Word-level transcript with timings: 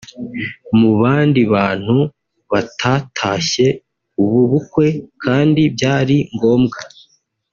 Mu 0.79 0.91
bandi 1.01 1.41
bantu 1.53 1.97
batatashye 2.51 3.67
ubu 4.23 4.39
bukwe 4.51 4.87
kandi 5.23 5.61
byari 5.75 6.17
ngombwa 6.33 6.79